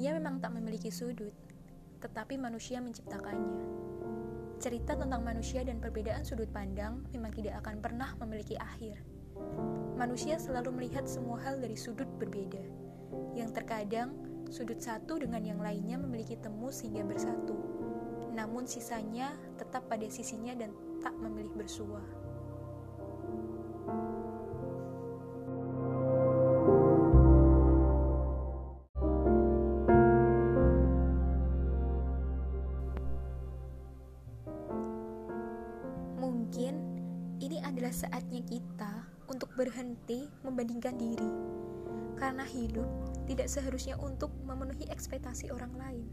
[0.00, 1.28] Dunia memang tak memiliki sudut,
[2.00, 3.68] tetapi manusia menciptakannya.
[4.56, 8.96] Cerita tentang manusia dan perbedaan sudut pandang memang tidak akan pernah memiliki akhir.
[10.00, 12.64] Manusia selalu melihat semua hal dari sudut berbeda,
[13.36, 14.16] yang terkadang
[14.48, 17.60] sudut satu dengan yang lainnya memiliki temu sehingga bersatu.
[18.32, 20.72] Namun sisanya tetap pada sisinya dan
[21.04, 22.00] tak memilih bersua.
[36.50, 36.82] Mungkin
[37.38, 41.30] ini adalah saatnya kita untuk berhenti membandingkan diri,
[42.18, 42.90] karena hidup
[43.30, 46.10] tidak seharusnya untuk memenuhi ekspektasi orang lain.